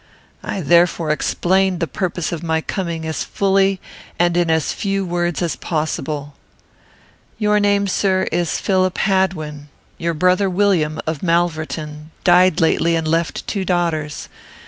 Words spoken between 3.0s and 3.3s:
as